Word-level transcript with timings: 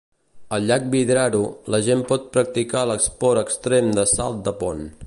Al 0.55 0.63
llac 0.69 0.87
Vidraru, 0.93 1.43
la 1.75 1.81
gent 1.89 2.03
pot 2.13 2.27
practicar 2.39 2.85
l'esport 2.93 3.45
extrem 3.47 3.97
de 4.01 4.11
salt 4.17 4.43
de 4.51 4.57
pont. 4.65 4.87